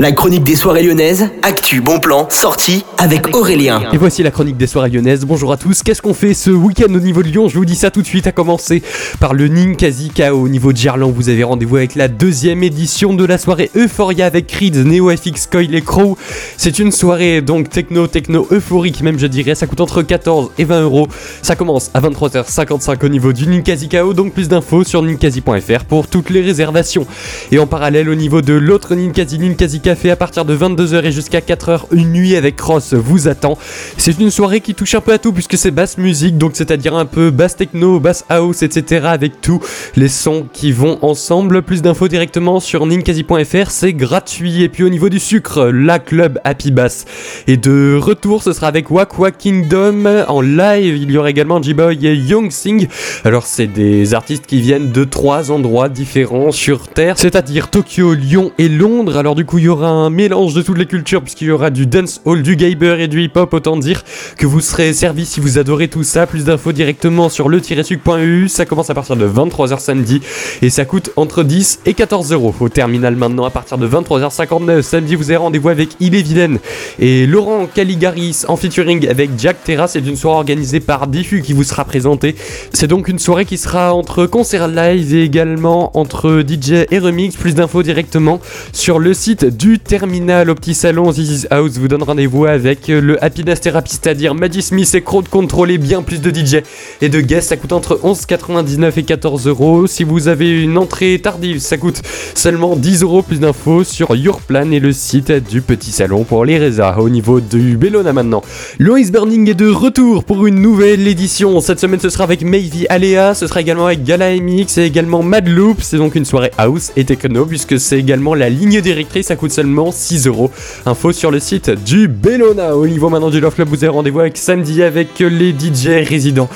La 0.00 0.12
chronique 0.12 0.44
des 0.44 0.56
soirées 0.56 0.82
lyonnaises, 0.82 1.28
actu, 1.42 1.82
bon 1.82 2.00
plan, 2.00 2.26
sortie 2.30 2.86
avec 2.96 3.36
Aurélien. 3.36 3.82
Et 3.92 3.98
voici 3.98 4.22
la 4.22 4.30
chronique 4.30 4.56
des 4.56 4.66
soirées 4.66 4.88
lyonnaises. 4.88 5.26
Bonjour 5.26 5.52
à 5.52 5.58
tous. 5.58 5.82
Qu'est-ce 5.82 6.00
qu'on 6.00 6.14
fait 6.14 6.32
ce 6.32 6.48
week-end 6.48 6.94
au 6.94 7.00
niveau 7.00 7.22
de 7.22 7.28
Lyon? 7.28 7.48
Je 7.50 7.58
vous 7.58 7.66
dis 7.66 7.74
ça 7.74 7.90
tout 7.90 8.00
de 8.00 8.06
suite, 8.06 8.26
à 8.26 8.32
commencer 8.32 8.82
par 9.20 9.34
le 9.34 9.48
Ninkasi 9.48 10.08
KO 10.08 10.40
au 10.40 10.48
niveau 10.48 10.72
de 10.72 10.78
Gerland. 10.78 11.12
Vous 11.12 11.28
avez 11.28 11.44
rendez-vous 11.44 11.76
avec 11.76 11.96
la 11.96 12.08
deuxième 12.08 12.62
édition 12.62 13.12
de 13.12 13.26
la 13.26 13.36
soirée 13.36 13.70
Euphoria 13.76 14.24
avec 14.24 14.46
Creed, 14.46 14.74
Neo 14.86 15.14
FX, 15.14 15.46
Coil 15.46 15.74
et 15.74 15.82
Crow. 15.82 16.16
C'est 16.56 16.78
une 16.78 16.92
soirée 16.92 17.42
donc 17.42 17.68
techno, 17.68 18.06
techno 18.06 18.48
euphorique 18.50 19.02
même 19.02 19.18
je 19.18 19.26
dirais. 19.26 19.54
Ça 19.54 19.66
coûte 19.66 19.82
entre 19.82 20.00
14 20.00 20.52
et 20.56 20.64
20 20.64 20.80
euros. 20.80 21.08
Ça 21.42 21.56
commence 21.56 21.90
à 21.92 22.00
23h55 22.00 23.04
au 23.04 23.08
niveau 23.10 23.34
du 23.34 23.46
Ninkasi 23.46 23.90
KO. 23.90 24.14
Donc 24.14 24.32
plus 24.32 24.48
d'infos 24.48 24.82
sur 24.82 25.02
ninkasi.fr 25.02 25.84
pour 25.86 26.06
toutes 26.06 26.30
les 26.30 26.40
réservations. 26.40 27.06
Et 27.52 27.58
en 27.58 27.66
parallèle 27.66 28.08
au 28.08 28.14
niveau 28.14 28.40
de 28.40 28.54
l'autre 28.54 28.94
Ninkasi, 28.94 29.38
Ninkasi 29.38 29.82
fait 29.94 30.10
à 30.10 30.16
partir 30.16 30.44
de 30.44 30.56
22h 30.56 31.04
et 31.04 31.12
jusqu'à 31.12 31.40
4h. 31.40 31.82
Une 31.92 32.12
nuit 32.12 32.36
avec 32.36 32.56
Cross 32.56 32.94
vous 32.94 33.28
attend. 33.28 33.58
C'est 33.96 34.18
une 34.18 34.30
soirée 34.30 34.60
qui 34.60 34.74
touche 34.74 34.94
un 34.94 35.00
peu 35.00 35.12
à 35.12 35.18
tout 35.18 35.32
puisque 35.32 35.56
c'est 35.56 35.70
basse 35.70 35.98
musique, 35.98 36.38
donc 36.38 36.52
c'est-à-dire 36.54 36.94
un 36.94 37.06
peu 37.06 37.30
basse 37.30 37.56
techno, 37.56 38.00
basse 38.00 38.24
house, 38.28 38.62
etc. 38.62 39.06
avec 39.06 39.40
tous 39.40 39.60
les 39.96 40.08
sons 40.08 40.46
qui 40.52 40.72
vont 40.72 40.98
ensemble. 41.02 41.62
Plus 41.62 41.82
d'infos 41.82 42.08
directement 42.08 42.60
sur 42.60 42.86
ninkasi.fr, 42.86 43.70
c'est 43.70 43.92
gratuit. 43.92 44.62
Et 44.62 44.68
puis 44.68 44.84
au 44.84 44.88
niveau 44.88 45.08
du 45.08 45.18
sucre, 45.18 45.66
la 45.66 45.98
club 45.98 46.38
Happy 46.44 46.70
Bass. 46.70 47.04
Et 47.46 47.56
de 47.56 47.98
retour, 48.00 48.42
ce 48.42 48.52
sera 48.52 48.68
avec 48.68 48.90
Wak 48.90 49.10
Kingdom 49.38 50.24
en 50.28 50.40
live. 50.40 50.96
Il 50.96 51.10
y 51.10 51.18
aura 51.18 51.30
également 51.30 51.62
J-Boy 51.62 52.06
et 52.06 52.14
Young 52.14 52.50
Sing. 52.50 52.88
Alors 53.24 53.46
c'est 53.46 53.66
des 53.66 54.14
artistes 54.14 54.46
qui 54.46 54.60
viennent 54.60 54.92
de 54.92 55.04
trois 55.04 55.50
endroits 55.50 55.88
différents 55.88 56.52
sur 56.52 56.88
Terre, 56.88 57.18
c'est-à-dire 57.18 57.70
Tokyo, 57.70 58.14
Lyon 58.14 58.52
et 58.58 58.68
Londres. 58.68 59.16
Alors 59.16 59.34
du 59.34 59.44
coup, 59.44 59.58
il 59.58 59.64
y 59.64 59.68
aura 59.68 59.79
un 59.84 60.10
mélange 60.10 60.54
de 60.54 60.62
toutes 60.62 60.78
les 60.78 60.86
cultures, 60.86 61.22
puisqu'il 61.22 61.48
y 61.48 61.50
aura 61.50 61.70
du 61.70 61.86
dance 61.86 62.20
hall, 62.24 62.42
du 62.42 62.56
gayber 62.56 62.96
et 63.00 63.08
du 63.08 63.22
hip-hop. 63.22 63.52
Autant 63.52 63.76
dire 63.76 64.04
que 64.36 64.46
vous 64.46 64.60
serez 64.60 64.92
servi 64.92 65.26
si 65.26 65.40
vous 65.40 65.58
adorez 65.58 65.88
tout 65.88 66.02
ça. 66.02 66.26
Plus 66.26 66.44
d'infos 66.44 66.72
directement 66.72 67.28
sur 67.28 67.48
le-suc.eu. 67.48 68.48
Ça 68.48 68.66
commence 68.66 68.90
à 68.90 68.94
partir 68.94 69.16
de 69.16 69.26
23h 69.28 69.78
samedi 69.78 70.20
et 70.62 70.70
ça 70.70 70.84
coûte 70.84 71.10
entre 71.16 71.42
10 71.42 71.80
et 71.86 71.94
14 71.94 72.32
euros. 72.32 72.54
Au 72.60 72.68
terminal 72.68 73.16
maintenant, 73.16 73.44
à 73.44 73.50
partir 73.50 73.78
de 73.78 73.88
23h59 73.88 74.82
samedi, 74.82 75.14
vous 75.14 75.30
avez 75.30 75.36
rendez-vous 75.36 75.68
avec 75.68 75.90
Il 76.00 76.14
est 76.14 76.22
Vilaine 76.22 76.58
et 76.98 77.26
Laurent 77.26 77.66
Caligaris 77.66 78.44
en 78.48 78.56
featuring 78.56 79.08
avec 79.08 79.30
Jack 79.38 79.64
Terra. 79.64 79.88
C'est 79.88 80.00
une 80.00 80.16
soirée 80.16 80.38
organisée 80.38 80.80
par 80.80 81.06
Diffus 81.06 81.42
qui 81.42 81.52
vous 81.52 81.64
sera 81.64 81.84
présentée. 81.84 82.34
C'est 82.72 82.86
donc 82.86 83.08
une 83.08 83.18
soirée 83.18 83.44
qui 83.44 83.58
sera 83.58 83.94
entre 83.94 84.26
concert 84.26 84.68
live 84.68 85.14
et 85.14 85.24
également 85.24 85.96
entre 85.98 86.44
DJ 86.46 86.86
et 86.90 86.98
remix. 86.98 87.36
Plus 87.36 87.54
d'infos 87.54 87.82
directement 87.82 88.40
sur 88.72 88.98
le 88.98 89.14
site 89.14 89.44
du 89.60 89.78
terminal 89.78 90.48
au 90.48 90.54
petit 90.54 90.72
salon 90.72 91.12
This 91.12 91.46
House 91.50 91.72
vous 91.72 91.86
donne 91.86 92.02
rendez-vous 92.02 92.46
avec 92.46 92.88
le 92.88 93.22
Happiness 93.22 93.60
Therapy, 93.60 93.90
c'est-à-dire 93.90 94.34
Maddie 94.34 94.62
Smith 94.62 94.94
et 94.94 95.02
Crowd 95.02 95.28
Control 95.28 95.76
bien 95.76 96.00
plus 96.00 96.22
de 96.22 96.30
DJ 96.30 96.62
et 97.02 97.10
de 97.10 97.20
guests. 97.20 97.50
Ça 97.50 97.58
coûte 97.58 97.74
entre 97.74 98.00
11,99 98.02 98.92
et 98.96 99.02
14 99.02 99.46
euros. 99.48 99.86
Si 99.86 100.02
vous 100.02 100.28
avez 100.28 100.62
une 100.62 100.78
entrée 100.78 101.20
tardive, 101.22 101.58
ça 101.58 101.76
coûte 101.76 102.00
seulement 102.34 102.74
10 102.74 103.02
euros. 103.02 103.20
Plus 103.20 103.38
d'infos 103.38 103.84
sur 103.84 104.16
Yourplan 104.16 104.70
et 104.70 104.80
le 104.80 104.92
site 104.92 105.30
du 105.30 105.60
petit 105.60 105.92
salon 105.92 106.24
pour 106.24 106.46
les 106.46 106.56
résas. 106.56 106.96
Au 106.96 107.10
niveau 107.10 107.40
du 107.40 107.76
Bellona 107.76 108.14
maintenant, 108.14 108.42
Lois 108.78 109.10
Burning 109.12 109.50
est 109.50 109.54
de 109.54 109.68
retour 109.68 110.24
pour 110.24 110.46
une 110.46 110.62
nouvelle 110.62 111.06
édition. 111.06 111.60
Cette 111.60 111.80
semaine, 111.80 112.00
ce 112.00 112.08
sera 112.08 112.24
avec 112.24 112.42
Maybe 112.42 112.86
Alea, 112.88 113.34
ce 113.34 113.46
sera 113.46 113.60
également 113.60 113.84
avec 113.84 114.04
Gala 114.04 114.34
MX 114.36 114.78
et 114.78 114.84
également 114.84 115.22
Mad 115.22 115.46
Loop. 115.46 115.82
C'est 115.82 115.98
donc 115.98 116.14
une 116.14 116.24
soirée 116.24 116.50
house 116.56 116.92
et 116.96 117.04
techno 117.04 117.44
puisque 117.44 117.78
c'est 117.78 117.98
également 117.98 118.34
la 118.34 118.48
ligne 118.48 118.80
directrice. 118.80 119.26
Ça 119.26 119.36
coûte 119.36 119.49
seulement 119.50 119.92
6 119.92 120.26
euros. 120.26 120.50
Info 120.86 121.12
sur 121.12 121.30
le 121.30 121.40
site 121.40 121.70
du 121.70 122.08
Bellona. 122.08 122.76
Au 122.76 122.86
niveau 122.86 123.08
maintenant 123.08 123.30
du 123.30 123.40
Love 123.40 123.54
Club, 123.54 123.68
vous 123.68 123.84
avez 123.84 123.88
rendez-vous 123.88 124.20
avec 124.20 124.36
samedi 124.36 124.82
avec 124.82 125.18
les 125.18 125.50
DJ 125.50 126.08
résidents 126.08 126.48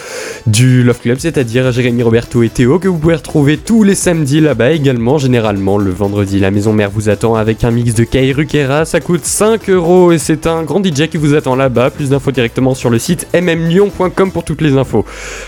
du 0.46 0.82
Love 0.82 1.00
Club, 1.00 1.18
c'est-à-dire 1.18 1.72
Jérémy 1.72 2.02
Roberto 2.02 2.42
et 2.42 2.48
Théo, 2.48 2.78
que 2.78 2.88
vous 2.88 2.98
pouvez 2.98 3.16
retrouver 3.16 3.56
tous 3.56 3.82
les 3.82 3.94
samedis 3.94 4.40
là-bas 4.40 4.72
également. 4.72 5.18
Généralement, 5.18 5.78
le 5.78 5.90
vendredi, 5.90 6.38
la 6.38 6.50
maison 6.50 6.72
mère 6.72 6.90
vous 6.90 7.08
attend 7.08 7.34
avec 7.34 7.64
un 7.64 7.70
mix 7.70 7.94
de 7.94 8.04
Kai 8.04 8.32
Rukera. 8.32 8.84
Ça 8.84 9.00
coûte 9.00 9.24
5 9.24 9.68
euros 9.70 10.12
et 10.12 10.18
c'est 10.18 10.46
un 10.46 10.62
grand 10.62 10.84
DJ 10.84 11.08
qui 11.08 11.16
vous 11.16 11.34
attend 11.34 11.56
là-bas. 11.56 11.90
Plus 11.90 12.10
d'infos 12.10 12.30
directement 12.30 12.74
sur 12.74 12.90
le 12.90 12.98
site 12.98 13.26
mmlyon.com 13.34 14.30
pour 14.30 14.44
toutes 14.44 14.60
les 14.60 14.76
infos. 14.76 15.04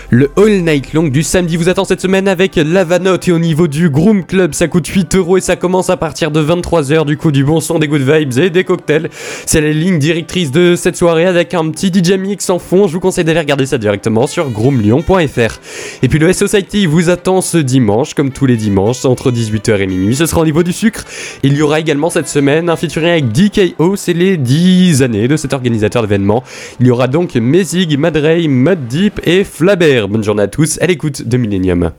Le 0.09 0.29
All 0.37 0.61
Night 0.63 0.93
Long 0.93 1.07
du 1.07 1.23
samedi 1.23 1.57
vous 1.57 1.69
attend 1.69 1.85
cette 1.85 2.01
semaine 2.01 2.27
avec 2.27 2.55
Lavanote 2.55 3.27
et 3.27 3.31
au 3.31 3.39
niveau 3.39 3.67
du 3.67 3.89
Groom 3.89 4.23
Club, 4.23 4.53
ça 4.53 4.67
coûte 4.67 4.87
8 4.87 5.15
euros 5.15 5.37
et 5.37 5.41
ça 5.41 5.55
commence 5.55 5.89
à 5.89 5.97
partir 5.97 6.31
de 6.31 6.41
23h 6.41 7.05
du 7.05 7.17
coup 7.17 7.31
du 7.37 7.43
bon 7.43 7.59
son, 7.59 7.77
des 7.77 7.87
good 7.87 8.01
vibes 8.01 8.35
et 8.39 8.49
des 8.49 8.63
cocktails. 8.63 9.09
C'est 9.45 9.61
la 9.61 9.71
ligne 9.71 9.99
directrice 9.99 10.49
de 10.49 10.75
cette 10.75 10.95
soirée 10.95 11.27
avec 11.27 11.53
un 11.53 11.69
petit 11.69 11.91
DJ 11.93 12.13
mix 12.13 12.49
en 12.49 12.57
fond. 12.57 12.87
Je 12.87 12.93
vous 12.93 12.99
conseille 12.99 13.25
d'aller 13.25 13.41
regarder 13.41 13.67
ça 13.67 13.77
directement 13.77 14.25
sur 14.25 14.49
groomlyon.fr. 14.49 15.59
Et 16.01 16.07
puis 16.07 16.17
le 16.17 16.29
S 16.29 16.37
Society 16.39 16.87
vous 16.87 17.11
attend 17.11 17.41
ce 17.41 17.59
dimanche, 17.59 18.15
comme 18.15 18.31
tous 18.31 18.47
les 18.47 18.57
dimanches, 18.57 19.05
entre 19.05 19.31
18h 19.31 19.81
et 19.81 19.85
minuit. 19.85 20.15
Ce 20.15 20.25
sera 20.25 20.41
au 20.41 20.45
niveau 20.45 20.63
du 20.63 20.73
sucre. 20.73 21.03
Il 21.43 21.55
y 21.55 21.61
aura 21.61 21.79
également 21.79 22.09
cette 22.09 22.27
semaine 22.27 22.71
un 22.71 22.75
featuring 22.75 23.11
avec 23.11 23.31
DKO, 23.31 23.95
c'est 23.95 24.13
les 24.13 24.37
10 24.37 25.03
années 25.03 25.27
de 25.27 25.37
cet 25.37 25.53
organisateur 25.53 26.01
d'événement. 26.01 26.43
Il 26.79 26.87
y 26.87 26.89
aura 26.89 27.07
donc 27.07 27.35
Mezig, 27.35 27.99
Madrey, 27.99 28.47
Mud 28.47 28.87
Deep 28.87 29.21
et 29.25 29.43
Flabert. 29.43 30.07
Bonne 30.07 30.23
journée 30.23 30.43
à 30.43 30.47
tous, 30.47 30.79
à 30.81 30.87
l'écoute 30.87 31.21
de 31.27 31.37
Millennium. 31.37 31.91